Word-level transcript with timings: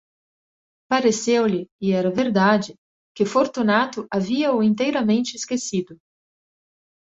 Pareceu-lhe, 0.89 1.69
e 1.79 1.91
era 1.91 2.09
verdade, 2.09 2.73
que 3.13 3.23
Fortunato 3.23 4.07
havia-o 4.11 4.63
inteiramente 4.63 5.35
esquecido. 5.35 6.01